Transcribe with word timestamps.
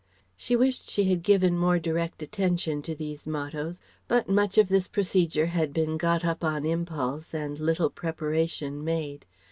She 0.35 0.55
wished 0.55 0.89
she 0.89 1.03
had 1.03 1.21
given 1.21 1.55
more 1.59 1.77
direct 1.77 2.23
attention 2.23 2.81
to 2.81 2.95
these 2.95 3.27
mottoes, 3.27 3.81
but 4.07 4.27
much 4.27 4.57
of 4.57 4.67
this 4.67 4.87
procedure 4.87 5.45
had 5.45 5.73
been 5.73 5.95
got 5.95 6.25
up 6.25 6.43
on 6.43 6.65
impulse 6.65 7.35
and 7.35 7.59
little 7.59 7.91
preparation 7.91 8.83
made. 8.83 9.27